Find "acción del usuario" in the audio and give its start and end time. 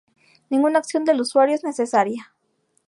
0.79-1.53